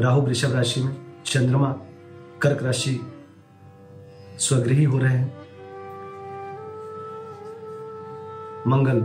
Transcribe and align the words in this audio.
राहु 0.00 0.20
वृषभ 0.20 0.52
राशि 0.52 0.80
में 0.80 0.96
चंद्रमा, 1.24 1.72
कर्क 2.42 2.62
राशि 2.62 3.12
स्वगृही 4.38 4.84
हो 4.84 4.98
रहे 4.98 5.16
हैं। 5.16 5.42
मंगल, 8.66 9.02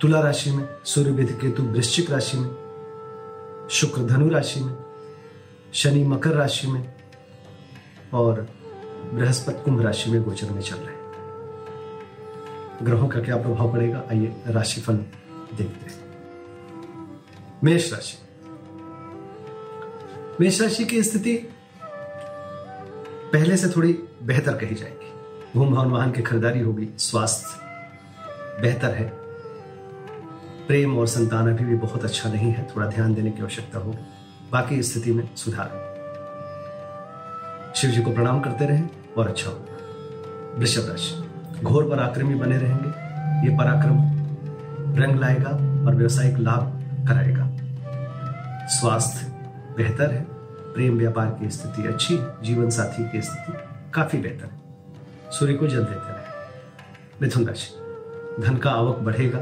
तुला 0.00 0.20
राशि 0.20 0.50
में, 0.50 0.68
सूर्य 0.84 1.10
विध 1.10 1.38
केतु 1.40 1.62
वृश्चिक 1.62 2.10
राशि 2.10 2.38
में, 2.38 2.48
शुक्र 3.70 4.02
धनु 4.02 4.28
राशि 4.28 4.60
में, 4.60 4.76
शनि 5.72 6.04
मकर 6.04 6.30
राशि 6.30 6.66
में 6.66 6.94
और 8.14 8.48
बृहस्पति 9.14 9.64
कुंभ 9.64 9.80
राशि 9.80 10.10
में 10.10 10.22
गोचर 10.22 10.50
में 10.50 10.60
चल 10.60 10.76
रहे 10.76 10.94
हैं। 10.94 11.06
ग्रहों 12.82 13.08
का 13.08 13.20
क्या 13.20 13.36
प्रभाव 13.36 13.72
पड़ेगा? 13.72 14.02
आइए 14.10 14.36
राशिफल 14.46 14.96
देखते 15.56 15.90
हैं। 15.90 16.06
मेष 17.64 17.92
राशि। 17.92 18.25
मेष 20.40 20.60
राशि 20.62 20.84
की 20.84 21.02
स्थिति 21.02 21.48
पहले 23.32 23.56
से 23.56 23.68
थोड़ी 23.68 23.92
बेहतर 24.22 24.52
कही 24.52 24.74
जाएगी। 24.74 25.12
भूम 25.54 25.74
भवन 25.74 25.86
वाहन 25.86 26.12
की 26.12 26.22
खरीदारी 26.22 26.60
होगी, 26.60 26.88
स्वास्थ्य 26.98 27.60
बेहतर 28.62 28.94
है। 28.94 29.12
प्रेम 30.66 30.98
और 30.98 31.06
संतान 31.06 31.48
अभी 31.48 31.64
भी 31.64 31.74
बहुत 31.74 32.04
अच्छा 32.04 32.32
नहीं 32.32 32.52
है, 32.52 32.68
थोड़ा 32.76 32.86
ध्यान 32.86 33.14
देने 33.14 33.30
की 33.30 33.42
आवश्यकता 33.42 33.78
होगी। 33.78 33.98
बाकी 34.52 34.82
स्थिति 34.82 35.12
में 35.12 35.36
सुधार। 35.36 35.70
शिव 37.76 37.90
जी 37.90 38.02
को 38.02 38.10
प्रणाम 38.10 38.40
करते 38.40 38.66
रहें 38.66 38.88
और 39.18 39.28
अच्छा 39.28 39.50
होगा। 39.50 39.78
वृषभ 40.58 40.88
राशि, 40.88 41.28
घोर 41.62 41.90
पराक्रमी 41.90 42.34
बने 42.34 42.58
रहेंगे, 42.58 42.88
ये 43.48 43.56
पराक्रम 43.58 43.96
रंग 45.02 45.20
लाएगा 45.20 45.50
और 45.86 45.94
व्यवसायिक 45.94 46.38
लाभ 46.38 46.82
कराएगा। 47.08 47.50
स्वास्थ्य 48.68 49.35
बेहतर 49.76 50.12
है। 50.12 50.22
प्रेम 50.74 50.98
व्यापार 50.98 51.26
की 51.40 51.50
स्थिति 51.50 51.86
अच्छी 51.88 52.18
जीवन 52.42 52.70
साथी 52.70 53.08
की 53.10 53.22
स्थिति 53.22 53.52
काफ़ी 53.94 54.18
बेहतर 54.18 54.44
है। 54.44 54.60
सूर्य 55.30 55.54
को 55.54 55.66
जल 55.66 55.84
देते 55.84 56.12
रहे। 56.12 56.24
मिथुन 57.22 57.46
राशि। 57.46 58.42
धन 58.42 58.56
का 58.56 58.70
आवक 58.70 58.96
बढ़ेगा 58.96 59.40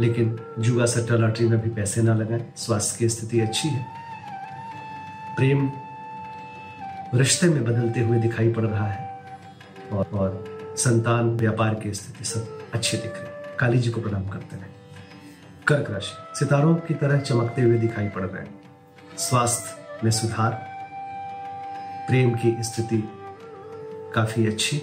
लेकिन 0.00 0.38
जुआ 0.58 0.86
सट्टा 0.86 1.14
लॉटरी 1.14 1.48
में 1.48 1.60
भी 1.60 1.70
पैसे 1.70 2.02
ना 2.02 2.14
लगाएँ। 2.14 2.52
स्वास्थ्य 2.56 2.98
की 2.98 3.08
स्थिति 3.08 3.40
अच्छी 3.40 3.68
है। 3.68 3.86
प्रेम 5.36 5.70
रिश्ते 7.14 7.48
में 7.48 7.64
बदलते 7.64 8.00
हुए 8.00 8.18
दिखाई 8.18 8.52
पड़ 8.52 8.64
रहा 8.64 8.86
है 8.86 9.20
और, 9.92 10.06
और 10.12 10.44
संतान 10.76 11.36
व्यापार 11.36 11.74
की 11.74 11.94
स्थिति 11.94 12.24
सब 12.24 12.58
अच्छी 12.74 12.96
दिख 12.96 13.12
रही 13.12 13.26
है। 13.26 13.56
काली 13.58 13.78
जी 13.78 13.90
को 13.90 14.00
प्रणाम 14.00 14.28
करते 14.28 14.56
रहे। 14.56 14.70
कर्क 15.66 15.90
राशि। 15.90 16.38
सितारों 16.38 16.74
की 16.76 16.94
तरह 16.94 17.20
चमकते 17.20 17.62
हुए 17.62 17.78
दिखाई 17.78 18.08
पड़ 18.08 18.22
रहे 18.22 18.42
हैं। 18.42 18.61
स्वास्थ्य 19.18 20.00
में 20.04 20.10
सुधार, 20.10 20.50
प्रेम 22.08 22.34
की 22.34 22.56
स्थिति 22.62 23.08
काफ़ी 24.14 24.46
अच्छी। 24.46 24.82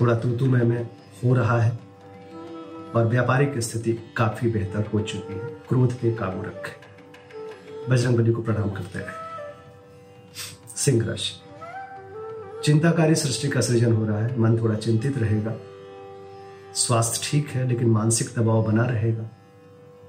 थोड़ा 0.00 0.14
तू 0.14 0.36
तू 0.36 0.46
मैं 0.46 0.64
में 0.64 0.82
हो 1.24 1.34
रहा 1.34 1.60
है 1.60 1.78
और 2.96 3.04
व्यापारिक 3.04 3.58
स्थिति 3.58 4.14
काफ़ी 4.16 4.50
बेहतर 4.50 4.86
हो 4.86 5.00
चुकी 5.00 5.34
है। 5.34 5.40
क्रोध 5.40 5.92
पे 5.92 6.12
काबू 6.14 6.42
रखें। 6.42 6.86
बजरंग 7.90 8.16
बली 8.16 8.32
को 8.32 8.42
प्रणाम 8.42 8.70
करते 8.70 8.98
रहे 8.98 9.26
सिंह 10.76 11.06
राशि। 11.06 11.42
चिंताकारी 12.64 13.14
सृष्टि 13.14 13.48
का 13.48 13.60
सृजन 13.60 13.92
हो 13.92 14.06
रहा 14.06 14.18
है। 14.18 14.40
मन 14.40 14.58
थोड़ा 14.60 14.74
चिंतित 14.74 15.18
रहेगा। 15.18 15.54
स्वास्थ्य 16.74 17.28
ठीक 17.30 17.48
है, 17.48 17.68
लेकिन 17.68 17.90
मानसिक 17.90 18.28
दबाव 18.36 18.62
बना 18.62 18.82
रहेगा। 18.82 19.35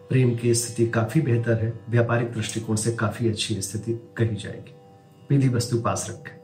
प्रेम 0.09 0.35
की 0.35 0.55
स्थिति 0.55 0.91
काफ़ी 0.91 1.21
बेहतर 1.21 1.63
है। 1.63 1.79
व्यापारिक 1.89 2.33
दृष्टिकोण 2.33 2.75
से 2.75 2.91
काफ़ी 2.91 3.29
अच्छी 3.29 3.61
स्थिति 3.61 4.13
कही 4.17 4.35
जाएगी। 4.35 4.75
विधि 5.29 5.49
वस्तु 5.49 5.77
पास 5.77 6.07
रखें। 6.09 6.37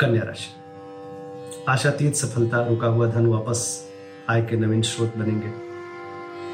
कन्या 0.00 0.22
राशि। 0.22 0.50
आशातीत 1.68 2.14
सफलता, 2.14 2.66
रुका 2.66 2.86
हुआ 2.86 3.10
धन 3.10 3.26
वापस 3.26 3.90
आय 4.28 4.42
के 4.42 4.56
नवीन 4.56 4.82
स्रोत 4.82 5.16
बनेंगे। 5.16 5.52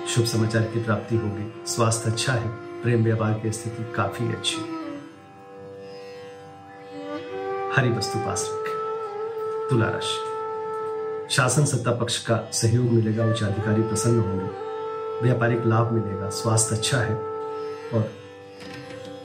शुभ 0.09 0.25
समाचार 0.25 0.63
की 0.63 0.85
प्राप्ति 0.85 1.17
होगी। 1.17 1.65
स्वास्थ्य 1.67 2.11
अच्छा 2.11 2.33
है। 2.33 2.49
प्रेम 2.83 3.05
व्यापार 3.05 3.33
की 3.33 3.53
स्थिति 3.53 3.93
काफ़ी 3.95 4.29
अच्छी 4.29 4.57
हरी 7.77 7.91
वस्तु 7.91 8.19
पास 8.19 8.51
रखें। 8.53 8.75
तुला 9.71 9.89
राशि। 9.89 10.31
शासन 11.35 11.65
सत्ता 11.65 11.93
पक्ष 11.93 12.27
का 12.27 12.51
सहयोग 12.53 12.85
मिलेगा। 12.85 13.27
उच्च 13.27 13.43
अधिकारी 13.43 13.83
प्रसन्न 13.83 14.21
होंगे। 14.21 14.70
व्यापारिक 15.23 15.67
लाभ 15.67 15.93
मिलेगा, 15.93 16.29
स्वास्थ्य 16.31 16.77
अच्छा 16.77 16.99
है 16.99 17.15
और 17.15 18.11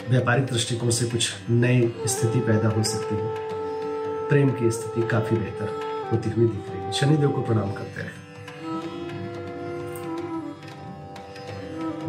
व्यापारिक 0.09 0.45
दृष्टिकोण 0.45 0.89
से 0.89 1.05
कुछ 1.05 1.33
नई 1.49 1.93
स्थिति 2.07 2.39
पैदा 2.39 2.69
हो 2.69 2.83
सकती 2.83 3.15
है। 3.15 3.33
प्रेम 4.29 4.49
की 4.49 4.71
स्थिति 4.71 5.07
काफ़ी 5.07 5.37
बेहतर 5.37 5.69
होती 6.11 6.29
हुई 6.29 6.47
दिख 6.47 6.69
रही 6.69 6.81
है। 6.81 6.91
शनिदेव 6.91 7.29
को 7.29 7.41
प्रणाम 7.41 7.71
करते 7.71 8.01
रहे 8.01 8.23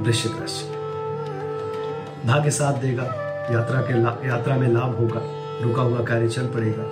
वृश्चिक 0.02 0.32
राशि। 0.32 0.64
भाग्य 2.28 2.50
साथ 2.50 2.80
देगा, 2.80 3.04
यात्रा 3.52 3.80
के 3.80 4.28
यात्रा 4.28 4.56
में 4.56 4.68
लाभ 4.68 4.96
होगा, 4.96 5.20
रुका 5.62 5.82
हुआ 5.82 6.04
कार्य 6.04 6.28
चल 6.28 6.46
पड़ेगा। 6.46 6.90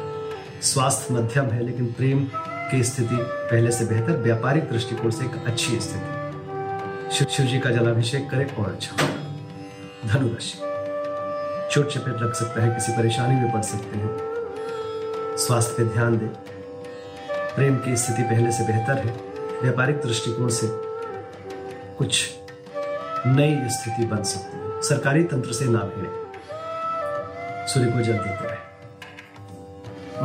स्वास्थ्य 0.63 1.15
मध्यम 1.15 1.45
है, 1.45 1.63
लेकिन 1.63 1.87
प्रेम 1.93 2.25
की 2.71 2.83
स्थिति 2.85 3.17
पहले 3.21 3.71
से 3.71 3.85
बेहतर, 3.85 4.17
व्यापारिक 4.17 4.71
दृष्टिकोण 4.71 5.11
से 5.11 5.25
एक 5.25 5.45
अच्छी 5.47 5.81
स्थिति। 5.81 6.24
शिव 7.15 7.27
शिव 7.31 7.47
जी 7.47 7.59
का 7.59 7.71
जलाभिषेक 7.71 8.31
करें 8.31 8.57
और 8.57 8.73
अच्छा। 8.73 9.03
होगा 9.03 9.15
धनु 10.09 10.29
चोट 11.71 11.91
चपेट 11.91 12.15
लग 12.23 12.33
सकता 12.33 12.63
है, 12.63 12.75
किसी 12.75 12.93
परेशानी 12.93 13.35
में 13.35 13.53
पड़ 13.53 13.63
सकते 13.63 13.99
हैं। 13.99 14.17
स्वास्थ्य 15.37 15.75
पे 15.79 15.85
ध्यान 15.85 16.19
दें। 16.19 16.29
प्रेम 17.57 17.77
की 17.77 17.97
स्थिति 17.97 18.23
पहले 18.23 18.53
से 18.53 18.65
बेहतर 18.65 18.99
है। 18.99 19.13
व्यापारिक 19.63 19.97
दृष्टिकोण 19.97 20.49
से 20.49 20.67
कुछ 21.99 22.31
नई 23.27 23.69
स्थिति 23.69 24.07
बन 24.07 24.23
सकती 24.23 24.57
है। 24.57 24.83
सरकारी 24.83 25.25
तंत्र 25.25 25.53
से 25.53 25.65
ना 25.65 25.79
भिड़े। 25.79 26.11
सूर्य 27.69 27.91
को 27.91 27.99
जल 27.99 28.13
देते 28.13 28.47
रहे। 28.47 28.57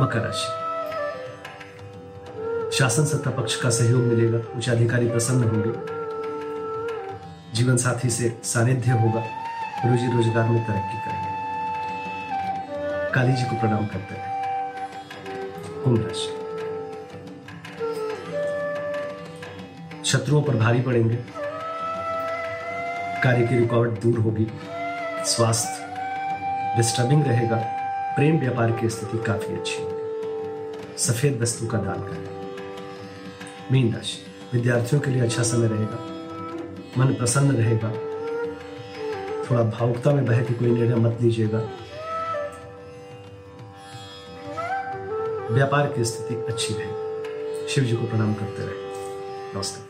मकर 0.00 0.20
राशि। 0.20 0.70
शासन 2.76 3.04
सत्ता 3.04 3.30
पक्ष 3.30 3.56
का 3.56 3.70
सहयोग 3.70 4.02
मिलेगा। 4.02 4.38
उच्च 4.38 4.68
अधिकारी 4.68 5.08
प्रसन्न 5.08 5.44
होंगे। 5.44 5.99
जीवन 7.60 7.76
साथी 7.76 8.10
से 8.10 8.28
सानिध्य 8.44 8.90
होगा। 8.90 9.20
रोजी 9.86 10.06
रोज़गार 10.12 10.48
में 10.48 10.64
तरक्की 10.66 10.98
करेंगे। 10.98 11.32
काली 13.12 13.32
जी 13.32 13.44
को 13.44 13.56
प्रणाम 13.56 13.86
करते 13.86 14.14
हैं। 14.14 14.28
कुंभ 15.84 16.06
राशि 16.06 16.28
शत्रुओं 20.04 20.42
पर 20.42 20.56
भारी 20.56 20.80
पड़ेंगे। 20.80 21.16
कार्य 23.22 23.46
की 23.46 23.58
रुकावट 23.58 24.00
दूर 24.02 24.18
होगी। 24.18 24.46
स्वास्थ्य 25.26 26.76
डिस्टर्बिंग 26.76 27.24
रहेगा। 27.26 27.56
प्रेम 28.16 28.38
व्यापार 28.38 28.72
की 28.72 28.88
स्थिति 28.88 29.18
काफ़ी 29.18 29.54
अच्छी 29.54 29.82
होगी। 29.82 30.96
सफ़ेद 30.98 31.40
वस्तु 31.42 31.66
का 31.66 31.78
दान 31.78 32.00
करें। 32.00 32.24
मीन 33.72 33.92
राशि 33.94 34.18
विद्यार्थियों 34.52 35.00
के 35.02 35.10
लिए 35.10 35.22
अच्छा 35.22 35.42
समय 35.42 35.68
रहेगा। 35.68 36.09
मन 36.98 37.06
प्रसन्न 37.06 37.50
रहेगा। 37.50 37.88
थोड़ा 39.44 39.62
भावुकता 39.62 40.12
में 40.12 40.24
बह 40.26 40.42
के 40.42 40.54
कोई 40.54 40.70
निर्णय 40.70 40.94
मत 40.94 41.18
लीजिएगा। 41.22 41.58
व्यापार 45.50 45.86
की 45.86 46.04
स्थिति 46.04 46.34
अच्छी 46.34 46.74
रहेगी 46.74 47.68
शिव 47.68 47.84
जी 47.84 47.96
को 47.96 48.06
प्रणाम 48.06 48.34
करते 48.34 48.62
रहे। 48.62 49.54
नमस्कार 49.54 49.88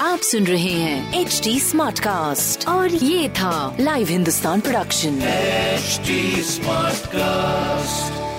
आप 0.00 0.18
सुन 0.18 0.46
रहे 0.46 0.72
हैं 0.72 1.20
एच 1.20 1.40
डी 1.44 1.60
स्मार्ट 1.60 1.98
कास्ट 1.98 2.68
और 2.68 2.88
ये 2.88 3.28
था 3.28 3.76
live 3.80 4.08
Hindustan 4.08 4.60
production 4.60 5.22
H 5.22 6.00
smart 6.44 6.94
Smartcast. 6.96 8.33